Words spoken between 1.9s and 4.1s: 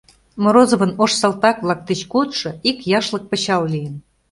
кодшо ик яшлык пычал лийын.